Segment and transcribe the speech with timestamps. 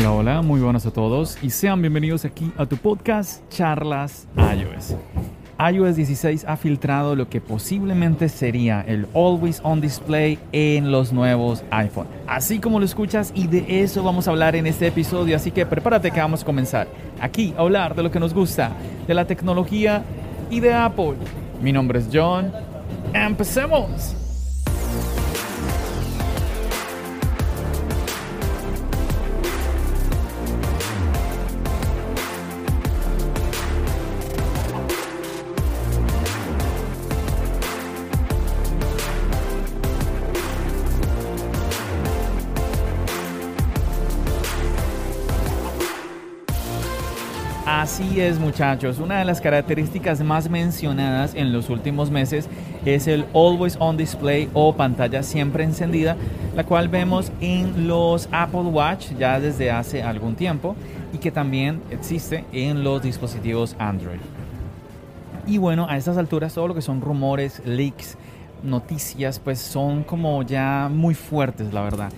[0.00, 4.94] Hola, hola, muy buenas a todos y sean bienvenidos aquí a tu podcast Charlas iOS.
[5.58, 11.64] iOS 16 ha filtrado lo que posiblemente sería el Always On Display en los nuevos
[11.72, 12.06] iPhone.
[12.28, 15.66] Así como lo escuchas y de eso vamos a hablar en este episodio, así que
[15.66, 16.86] prepárate que vamos a comenzar
[17.20, 18.70] aquí a hablar de lo que nos gusta,
[19.08, 20.04] de la tecnología
[20.48, 21.14] y de Apple.
[21.60, 22.52] Mi nombre es John.
[23.12, 24.27] ¡Empecemos!
[47.98, 52.48] Así es muchachos, una de las características más mencionadas en los últimos meses
[52.84, 56.16] es el Always On Display o pantalla siempre encendida,
[56.54, 60.76] la cual vemos en los Apple Watch ya desde hace algún tiempo
[61.12, 64.20] y que también existe en los dispositivos Android.
[65.48, 68.16] Y bueno, a estas alturas todo lo que son rumores, leaks,
[68.62, 72.12] noticias, pues son como ya muy fuertes, la verdad.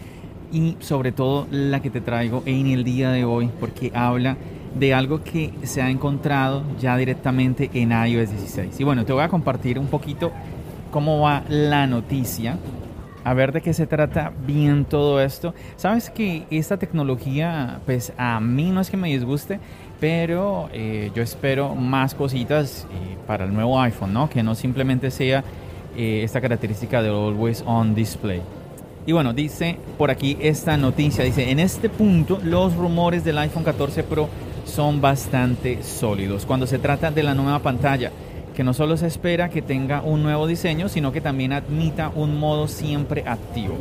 [0.52, 4.36] Y sobre todo la que te traigo en el día de hoy, porque habla
[4.74, 8.80] de algo que se ha encontrado ya directamente en iOS 16.
[8.80, 10.32] Y bueno, te voy a compartir un poquito
[10.90, 12.58] cómo va la noticia,
[13.24, 15.54] a ver de qué se trata bien todo esto.
[15.76, 19.60] Sabes que esta tecnología, pues a mí no es que me disguste,
[20.00, 24.30] pero eh, yo espero más cositas eh, para el nuevo iPhone, ¿no?
[24.30, 25.44] Que no simplemente sea
[25.96, 28.40] eh, esta característica de Always On Display.
[29.06, 33.64] Y bueno, dice por aquí esta noticia, dice, en este punto los rumores del iPhone
[33.64, 34.28] 14 Pro
[34.64, 36.46] son bastante sólidos.
[36.46, 38.12] Cuando se trata de la nueva pantalla,
[38.54, 42.38] que no solo se espera que tenga un nuevo diseño, sino que también admita un
[42.38, 43.78] modo siempre activo.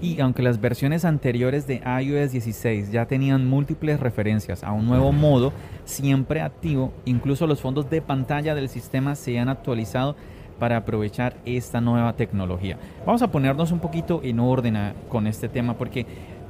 [0.00, 5.12] Y aunque las versiones anteriores de iOS 16 ya tenían múltiples referencias a un nuevo
[5.12, 5.52] modo
[5.84, 10.14] siempre activo, incluso los fondos de pantalla del sistema se han actualizado
[10.58, 12.78] para aprovechar esta nueva tecnología.
[13.06, 14.76] Vamos a ponernos un poquito en orden
[15.08, 16.06] con este tema porque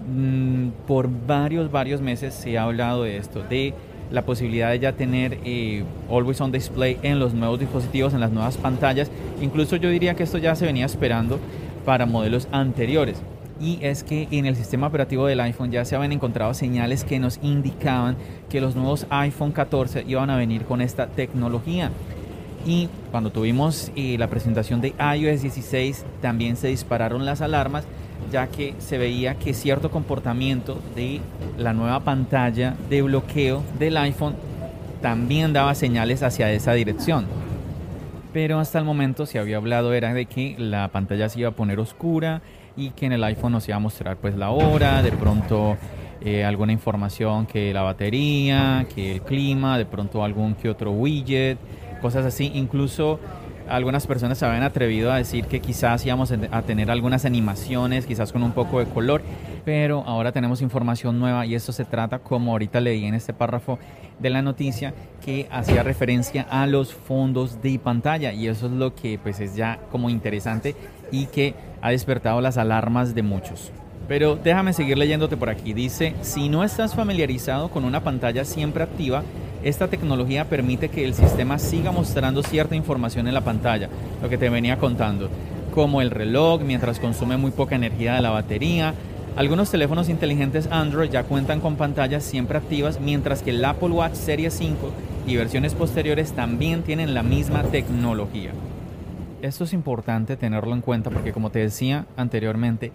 [0.09, 3.75] Mm, por varios, varios meses se ha hablado de esto, de
[4.11, 8.33] la posibilidad de ya tener eh, Always on Display en los nuevos dispositivos, en las
[8.33, 9.11] nuevas pantallas.
[9.43, 11.39] Incluso yo diría que esto ya se venía esperando
[11.85, 13.21] para modelos anteriores.
[13.61, 17.19] Y es que en el sistema operativo del iPhone ya se habían encontrado señales que
[17.19, 18.17] nos indicaban
[18.49, 21.91] que los nuevos iPhone 14 iban a venir con esta tecnología.
[22.65, 27.85] Y cuando tuvimos eh, la presentación de iOS 16 también se dispararon las alarmas
[28.31, 31.21] ya que se veía que cierto comportamiento de
[31.57, 34.35] la nueva pantalla de bloqueo del iPhone
[35.01, 37.27] también daba señales hacia esa dirección.
[38.33, 41.53] Pero hasta el momento se había hablado era de que la pantalla se iba a
[41.53, 42.43] poner oscura
[42.77, 45.77] y que en el iPhone nos iba a mostrar pues la hora, de pronto
[46.21, 51.59] eh, alguna información que la batería, que el clima, de pronto algún que otro widget,
[52.01, 52.53] cosas así.
[52.55, 53.19] Incluso
[53.69, 58.33] algunas personas se habían atrevido a decir que quizás íbamos a tener algunas animaciones, quizás
[58.33, 59.23] con un poco de color,
[59.65, 63.79] pero ahora tenemos información nueva y eso se trata, como ahorita leí en este párrafo
[64.19, 68.95] de la noticia, que hacía referencia a los fondos de pantalla y eso es lo
[68.95, 70.75] que pues es ya como interesante
[71.13, 73.73] y que ha despertado las alarmas de muchos.
[74.09, 75.75] Pero déjame seguir leyéndote por aquí.
[75.75, 79.23] Dice, si no estás familiarizado con una pantalla siempre activa,
[79.63, 83.89] esta tecnología permite que el sistema siga mostrando cierta información en la pantalla,
[84.23, 85.29] lo que te venía contando,
[85.75, 88.95] como el reloj mientras consume muy poca energía de la batería.
[89.37, 94.15] Algunos teléfonos inteligentes Android ya cuentan con pantallas siempre activas, mientras que el Apple Watch
[94.15, 94.91] Series 5
[95.27, 98.53] y versiones posteriores también tienen la misma tecnología.
[99.43, 102.91] Esto es importante tenerlo en cuenta porque como te decía anteriormente,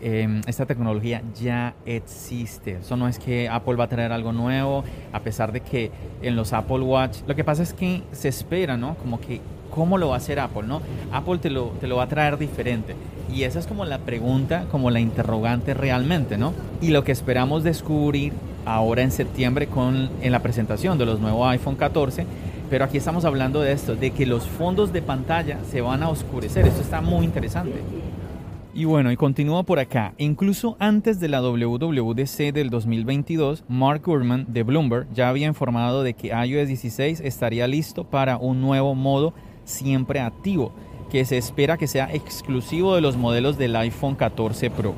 [0.00, 2.78] Em, esta tecnología ya existe.
[2.80, 5.90] Eso no es que Apple va a traer algo nuevo, a pesar de que
[6.22, 8.94] en los Apple Watch, lo que pasa es que se espera, ¿no?
[8.96, 9.40] Como que,
[9.70, 10.82] ¿cómo lo va a hacer Apple, no?
[11.12, 12.94] Apple te lo, te lo va a traer diferente.
[13.34, 16.52] Y esa es como la pregunta, como la interrogante realmente, ¿no?
[16.80, 18.32] Y lo que esperamos descubrir
[18.64, 22.26] ahora en septiembre con, en la presentación de los nuevos iPhone 14
[22.70, 26.08] Pero aquí estamos hablando de esto, de que los fondos de pantalla se van a
[26.08, 26.66] oscurecer.
[26.66, 27.80] Esto está muy interesante.
[28.78, 30.14] Y bueno, y continúo por acá.
[30.18, 36.14] Incluso antes de la WWDC del 2022, Mark Gurman de Bloomberg ya había informado de
[36.14, 39.34] que iOS 16 estaría listo para un nuevo modo
[39.64, 40.72] siempre activo,
[41.10, 44.94] que se espera que sea exclusivo de los modelos del iPhone 14 Pro.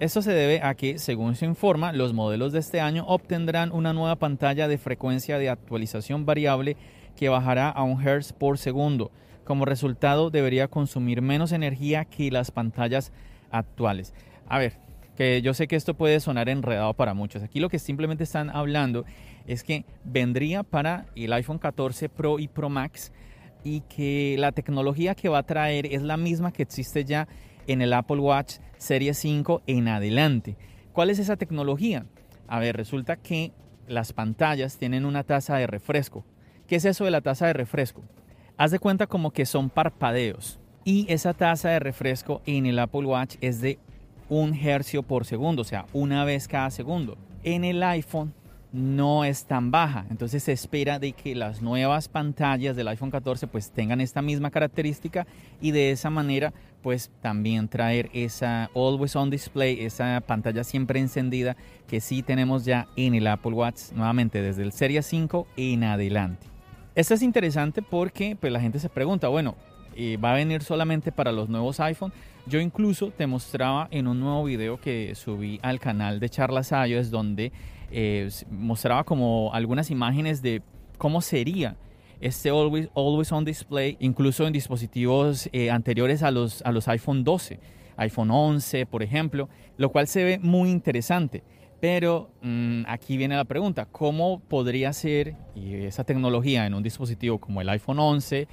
[0.00, 3.94] Esto se debe a que, según se informa, los modelos de este año obtendrán una
[3.94, 6.76] nueva pantalla de frecuencia de actualización variable
[7.16, 9.10] que bajará a un Hz por segundo.
[9.44, 13.12] Como resultado, debería consumir menos energía que las pantallas
[13.50, 14.14] actuales.
[14.46, 14.74] A ver,
[15.16, 17.42] que yo sé que esto puede sonar enredado para muchos.
[17.42, 19.04] Aquí lo que simplemente están hablando
[19.46, 23.12] es que vendría para el iPhone 14 Pro y Pro Max
[23.62, 27.28] y que la tecnología que va a traer es la misma que existe ya
[27.66, 30.56] en el Apple Watch Serie 5 en adelante.
[30.92, 32.06] ¿Cuál es esa tecnología?
[32.46, 33.52] A ver, resulta que
[33.88, 36.24] las pantallas tienen una tasa de refresco.
[36.66, 38.02] ¿Qué es eso de la tasa de refresco?
[38.56, 40.60] Haz de cuenta como que son parpadeos.
[40.84, 43.78] Y esa tasa de refresco en el Apple Watch es de
[44.28, 47.18] un hercio por segundo, o sea, una vez cada segundo.
[47.42, 48.32] En el iPhone
[48.72, 53.46] no es tan baja, entonces se espera de que las nuevas pantallas del iPhone 14
[53.48, 55.26] pues tengan esta misma característica
[55.60, 56.52] y de esa manera
[56.82, 61.56] pues también traer esa always on display, esa pantalla siempre encendida
[61.88, 66.53] que sí tenemos ya en el Apple Watch nuevamente desde el Serie 5 en adelante.
[66.94, 69.56] Esto es interesante porque pues, la gente se pregunta, bueno,
[69.96, 72.12] eh, ¿va a venir solamente para los nuevos iPhone?
[72.46, 77.10] Yo incluso te mostraba en un nuevo video que subí al canal de Charlas iOS
[77.10, 77.50] donde
[77.90, 80.62] eh, mostraba como algunas imágenes de
[80.96, 81.76] cómo sería
[82.20, 87.58] este always, on display, incluso en dispositivos eh, anteriores a los, a los iPhone 12,
[87.96, 89.48] iPhone 11, por ejemplo,
[89.78, 91.42] lo cual se ve muy interesante.
[91.80, 97.60] Pero mm, aquí viene la pregunta, ¿cómo podría ser esa tecnología en un dispositivo como
[97.60, 98.48] el iPhone 11?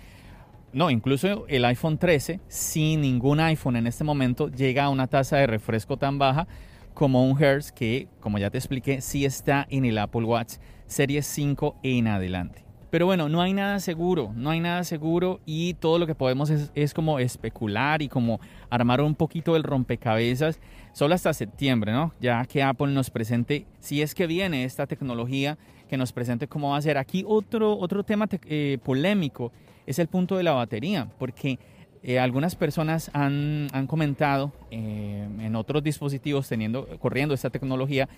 [0.73, 5.37] No, incluso el iPhone 13, sin ningún iPhone en este momento, llega a una tasa
[5.37, 6.47] de refresco tan baja
[6.93, 10.55] como un Hertz que, como ya te expliqué, sí está en el Apple Watch
[10.87, 12.70] Series 5 en adelante.
[12.91, 16.49] Pero bueno, no hay nada seguro, no hay nada seguro y todo lo que podemos
[16.49, 20.59] es, es, como especular y como armar un poquito el rompecabezas
[20.91, 22.13] solo hasta septiembre, ¿no?
[22.19, 25.57] Ya que Apple nos presente, si es que viene esta tecnología,
[25.89, 26.97] que nos presente cómo va a ser.
[26.97, 29.53] Aquí otro, otro tema eh, polémico
[29.85, 31.59] es el punto de la batería, porque
[32.03, 38.09] eh, algunas personas han, han comentado eh, en otros dispositivos teniendo, corriendo esta tecnología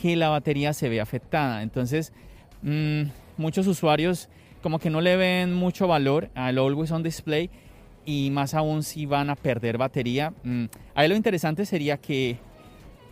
[0.00, 1.62] que la batería se ve afectada.
[1.62, 2.12] Entonces,
[2.62, 3.02] mmm,
[3.42, 4.30] muchos usuarios
[4.62, 7.50] como que no le ven mucho valor al Always On Display
[8.06, 10.32] y más aún si van a perder batería.
[10.44, 12.38] Mm, ahí lo interesante sería que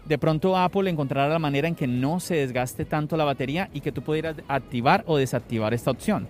[0.07, 3.81] de pronto Apple encontrara la manera en que no se desgaste tanto la batería y
[3.81, 6.27] que tú pudieras activar o desactivar esta opción.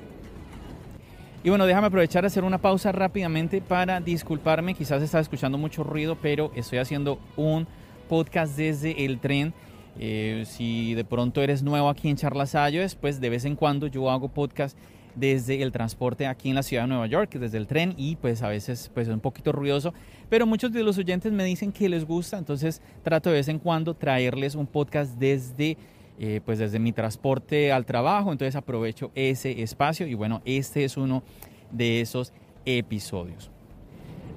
[1.43, 4.75] Y bueno, déjame aprovechar de hacer una pausa rápidamente para disculparme.
[4.75, 7.67] Quizás estás escuchando mucho ruido, pero estoy haciendo un
[8.09, 9.55] podcast desde el tren
[9.99, 13.87] eh, si de pronto eres nuevo aquí en Charlas iOS, pues de vez en cuando
[13.87, 14.77] yo hago podcast
[15.15, 18.43] desde el transporte aquí en la ciudad de Nueva York, desde el tren y pues
[18.43, 19.93] a veces pues es un poquito ruidoso,
[20.29, 23.59] pero muchos de los oyentes me dicen que les gusta, entonces trato de vez en
[23.59, 25.77] cuando traerles un podcast desde
[26.19, 30.97] eh, pues desde mi transporte al trabajo, entonces aprovecho ese espacio y bueno, este es
[30.97, 31.23] uno
[31.71, 32.33] de esos
[32.67, 33.51] episodios.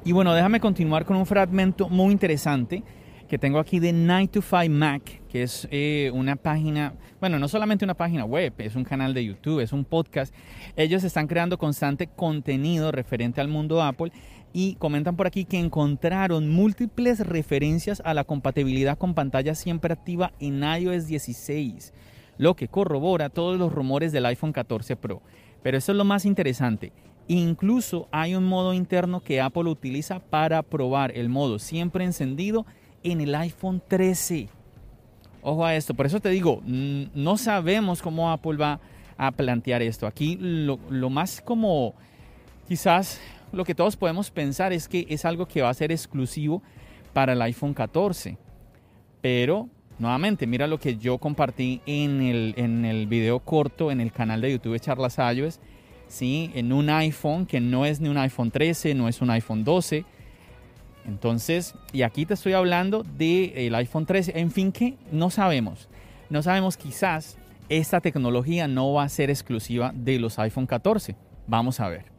[0.06, 2.84] Y bueno, déjame continuar con un fragmento muy interesante
[3.28, 7.48] que tengo aquí de 9 to 5 Mac, que es eh, una página, bueno, no
[7.48, 10.34] solamente una página web, es un canal de YouTube, es un podcast.
[10.76, 14.12] Ellos están creando constante contenido referente al mundo Apple
[14.54, 20.32] y comentan por aquí que encontraron múltiples referencias a la compatibilidad con pantalla siempre activa
[20.40, 21.94] en iOS 16,
[22.38, 25.22] lo que corrobora todos los rumores del iPhone 14 Pro.
[25.64, 26.92] Pero esto es lo más interesante.
[27.28, 32.66] Incluso hay un modo interno que Apple utiliza para probar el modo siempre encendido
[33.04, 34.50] en el iPhone 13.
[35.42, 38.80] Ojo a esto, por eso te digo, no sabemos cómo Apple va
[39.18, 40.08] a plantear esto.
[40.08, 40.78] Aquí lo,
[41.10, 41.94] más como
[42.68, 43.20] quizás
[43.52, 46.62] lo que todos podemos pensar es que es algo que va a ser exclusivo
[47.12, 48.38] para el iPhone 14.
[49.22, 49.68] Pero
[50.00, 54.42] nuevamente, mira lo que yo compartí en el, en el video corto en el canal
[54.42, 55.60] de YouTube de Charlas iOS.
[56.08, 56.52] ¿sí?
[56.54, 60.06] En un iPhone que no es ni un iPhone 13, no es un iPhone 12
[61.06, 65.90] entonces, y aquí te estoy hablando del iPhone 13, en fin que no sabemos.
[66.30, 67.38] No sabemos quizás
[67.70, 71.16] esta tecnología no va a ser exclusiva de los iPhone 14.
[71.48, 72.14] Vamos a ver.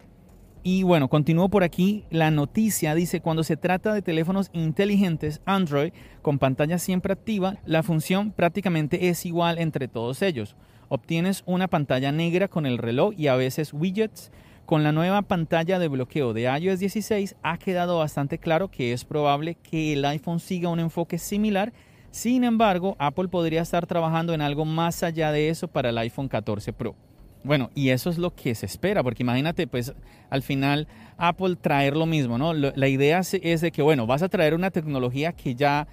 [0.66, 2.04] Y bueno, continúo por aquí.
[2.10, 7.82] La noticia dice, cuando se trata de teléfonos inteligentes Android con pantalla siempre activa, la
[7.82, 10.56] función prácticamente es igual entre todos ellos.
[10.88, 14.30] obtienes una pantalla negra con el reloj y a veces widgets.
[14.66, 19.04] Con la nueva pantalla de bloqueo de iOS 16 ha quedado bastante claro que es
[19.04, 21.74] probable que el iPhone siga un enfoque similar.
[22.10, 26.28] Sin embargo, Apple podría estar trabajando en algo más allá de eso para el iPhone
[26.28, 26.94] 14 Pro.
[27.42, 29.92] Bueno, y eso es lo que se espera, porque imagínate, pues
[30.30, 32.54] al final Apple traer lo mismo, ¿no?
[32.54, 35.86] La idea es de que, bueno, vas a traer una tecnología que ya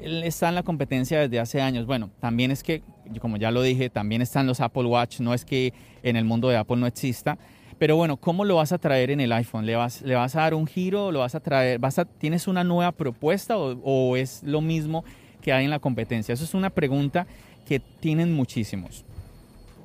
[0.00, 1.86] está en la competencia desde hace años.
[1.86, 2.82] Bueno, también es que,
[3.22, 6.50] como ya lo dije, también están los Apple Watch, no es que en el mundo
[6.50, 7.38] de Apple no exista.
[7.78, 9.64] Pero bueno, ¿cómo lo vas a traer en el iPhone?
[9.64, 11.12] ¿Le vas, le vas a dar un giro?
[11.12, 11.80] ¿Lo vas a traer?
[12.18, 15.04] ¿Tienes una nueva propuesta o, o es lo mismo
[15.40, 16.32] que hay en la competencia?
[16.32, 17.26] Eso es una pregunta
[17.66, 19.04] que tienen muchísimos.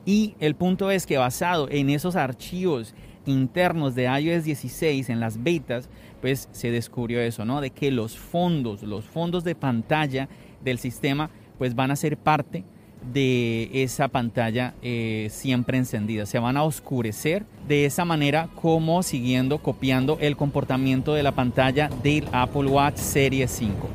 [0.06, 2.94] Y el punto es que basado en esos archivos
[3.26, 5.88] internos de iOS 16 en las betas,
[6.20, 7.62] pues se descubrió eso, ¿no?
[7.62, 10.28] De que los fondos, los fondos de pantalla
[10.62, 12.64] del sistema, pues van a ser parte
[13.12, 16.26] de esa pantalla eh, siempre encendida.
[16.26, 21.90] Se van a oscurecer de esa manera como siguiendo, copiando el comportamiento de la pantalla
[22.02, 23.90] del Apple Watch Series 5.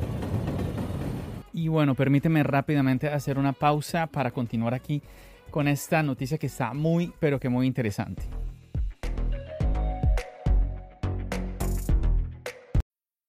[1.53, 5.01] Y bueno, permíteme rápidamente hacer una pausa para continuar aquí
[5.49, 8.23] con esta noticia que está muy, pero que muy interesante.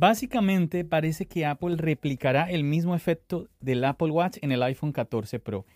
[0.00, 5.40] Básicamente parece que Apple replicará el mismo efecto del Apple Watch en el iPhone 14
[5.40, 5.66] Pro.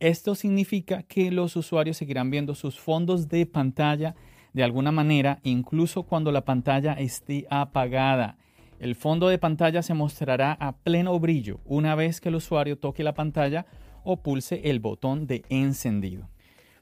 [0.00, 4.14] Esto significa que los usuarios seguirán viendo sus fondos de pantalla
[4.52, 8.36] de alguna manera, incluso cuando la pantalla esté apagada.
[8.80, 13.02] El fondo de pantalla se mostrará a pleno brillo una vez que el usuario toque
[13.02, 13.64] la pantalla
[14.04, 16.28] o pulse el botón de encendido.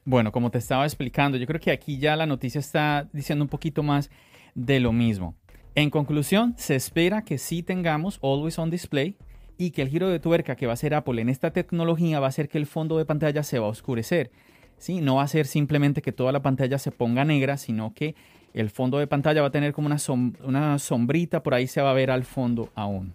[0.03, 3.49] Bueno, como te estaba explicando, yo creo que aquí ya la noticia está diciendo un
[3.49, 4.11] poquito más
[4.53, 5.38] de lo mismo.
[5.79, 9.15] En conclusión, se espera que sí tengamos Always on Display
[9.57, 12.25] y que el giro de tuerca que va a hacer Apple en esta tecnología va
[12.25, 14.29] a hacer que el fondo de pantalla se va a oscurecer.
[14.77, 14.99] ¿sí?
[14.99, 18.13] No va a ser simplemente que toda la pantalla se ponga negra, sino que
[18.53, 19.95] el fondo de pantalla va a tener como una,
[20.43, 23.13] una sombrita, por ahí se va a ver al fondo aún.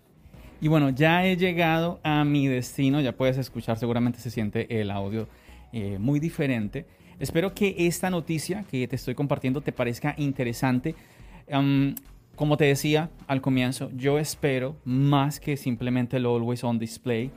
[0.62, 4.90] Y bueno, ya he llegado a mi destino, ya puedes escuchar, seguramente se siente el
[4.90, 5.28] audio
[5.74, 6.86] eh, muy diferente.
[7.18, 10.94] Espero que esta noticia que te estoy compartiendo te parezca interesante
[12.36, 17.30] como te decía al comienzo, yo espero más que simplemente el Always On Display.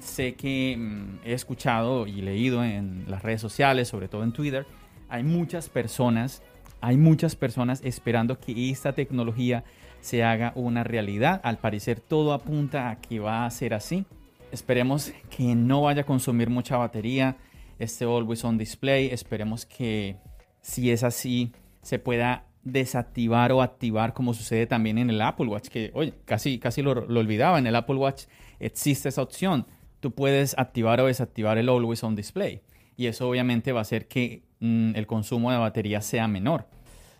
[0.00, 4.66] Sé que mm, he escuchado y leído en las redes sociales, sobre todo en Twitter,
[5.08, 6.42] hay muchas personas,
[6.80, 9.64] hay muchas personas esperando que esta tecnología
[10.00, 11.40] se haga una realidad.
[11.42, 14.06] Al parecer todo apunta a que va a ser así.
[14.52, 17.36] Esperemos que no vaya a consumir mucha batería
[17.78, 19.08] este Always On Display.
[19.08, 20.16] Esperemos que
[20.60, 25.68] si es así se pueda desactivar o activar como sucede también en el Apple Watch,
[25.68, 28.24] que oye, casi, casi lo, olvidaba, en el Apple Watch
[28.58, 29.66] existe esa opción.
[30.00, 32.60] Tú puedes activar o desactivar el Always On Display
[32.96, 36.66] y eso obviamente va a hacer que mm, el consumo de batería sea menor.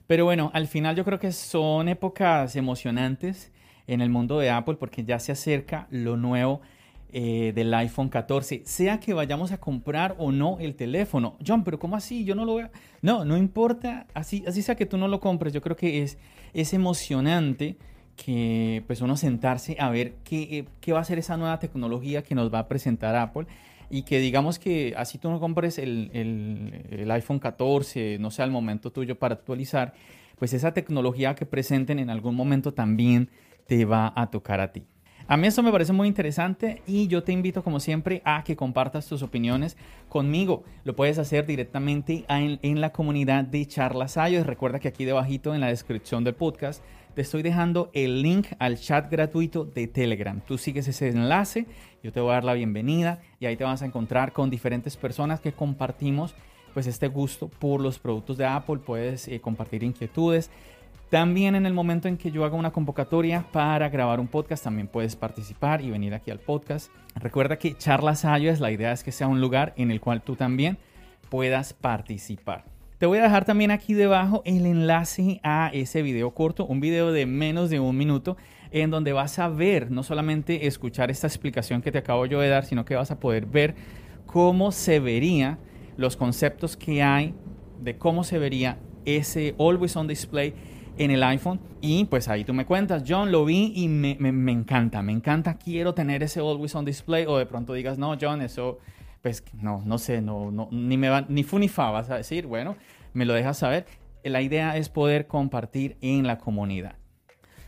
[0.07, 3.53] Pero bueno, al final yo creo que son épocas emocionantes
[3.87, 6.61] en el mundo de Apple porque ya se acerca lo nuevo
[7.13, 11.37] eh, del iPhone 14, sea que vayamos a comprar o no el teléfono.
[11.45, 12.25] John, pero ¿cómo así?
[12.25, 12.71] Yo no lo veo.
[13.03, 16.19] No, no importa, así, así sea que tú no lo compres, yo creo que es,
[16.53, 17.77] es emocionante
[18.17, 22.23] que pues uno sentarse a ver qué, eh, qué va a ser esa nueva tecnología
[22.23, 23.47] que nos va a presentar Apple
[23.89, 28.45] y que digamos que así tú no compres el, el, el, iPhone 14, no sea
[28.45, 29.95] el momento tuyo para actualizar,
[30.39, 33.31] pues esa tecnología que presenten en algún momento también
[33.67, 34.85] te va a tocar a ti.
[35.31, 38.57] A mí esto me parece muy interesante y yo te invito como siempre a que
[38.57, 39.77] compartas tus opiniones
[40.09, 40.65] conmigo.
[40.83, 44.45] Lo puedes hacer directamente en, la comunidad de Charlas iOS.
[44.45, 46.83] Recuerda que aquí debajito en la descripción del podcast
[47.15, 50.41] te estoy dejando el link al chat gratuito de Telegram.
[50.41, 51.69] Tú sigues ese enlace,
[52.03, 54.97] yo te voy a dar la bienvenida y ahí te vas a encontrar con diferentes
[54.97, 56.35] personas que compartimos
[56.75, 58.79] pues este gusto por los productos de Apple.
[58.79, 60.51] Puedes eh, compartir inquietudes
[61.11, 64.87] también en el momento en que yo haga una convocatoria para grabar un podcast, también
[64.87, 66.93] puedes participar y venir aquí al podcast.
[67.17, 70.37] Recuerda que Charlas es la idea es que sea un lugar en el cual tú
[70.37, 70.79] también
[71.29, 72.65] puedas participar.
[72.99, 77.11] Te voy a dejar también aquí debajo el enlace a ese video corto, un video
[77.11, 78.37] de menos de un minuto,
[78.71, 82.49] en donde vas a ver, no solamente escuchar esta explicación que te acabo yo de
[82.49, 83.75] dar, sino que vas a poder ver
[84.27, 85.59] cómo se vería
[85.97, 87.35] los conceptos que hay
[87.81, 90.55] de cómo se vería ese Always On Display
[90.99, 91.61] en el iPhone.
[91.81, 95.57] Y pues ahí tú me cuentas, John, lo vi y me, me, encanta, me encanta,
[95.57, 97.27] quiero tener ese Always On Display.
[97.27, 98.79] O de pronto digas, no, John, eso,
[99.23, 102.17] pues no, no sé, no, no, ni me va, ni fu ni fa vas a
[102.17, 102.77] decir, bueno,
[103.13, 103.87] me lo dejas saber.
[104.23, 106.97] La idea es poder compartir en la comunidad.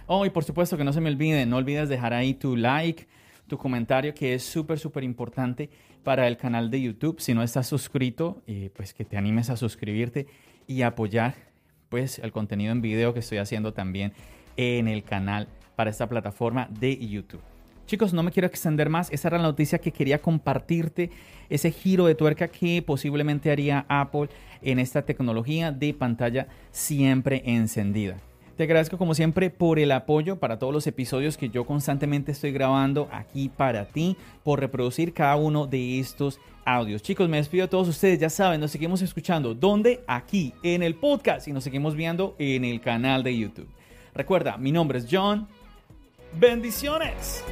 [0.07, 3.07] Oh, y por supuesto que no se me olvide, no olvides dejar ahí tu like,
[3.47, 5.71] tu comentario, que es súper, súper importante
[6.03, 7.21] para el canal de YouTube.
[7.21, 10.27] Si no estás suscrito, eh, pues que te animes a suscribirte
[10.67, 11.52] y apoyar
[11.93, 14.15] pues el contenido en video que estoy haciendo también
[14.57, 15.47] en el canal
[15.77, 17.43] para esta plataforma de YouTube.
[17.85, 19.13] Chicos, no me quiero extender más.
[19.13, 21.11] Esa era la noticia que quería compartirte.
[21.51, 24.31] Ese giro de tuerca que posiblemente haría Apple
[24.63, 28.17] en esta tecnología de pantalla siempre encendida.
[28.57, 32.53] Te agradezco como siempre por el apoyo para todos los episodios que yo constantemente estoy
[32.53, 37.03] grabando aquí para ti, por reproducir cada uno de estos audios.
[37.03, 39.55] Chicos, me despido a todos ustedes, ya saben, nos seguimos escuchando.
[39.55, 40.05] ¿Dónde?
[40.07, 43.69] Aquí, en el podcast y nos seguimos viendo en el canal de YouTube.
[44.15, 45.49] Recuerda, mi nombre es John.
[46.39, 47.43] Bendiciones.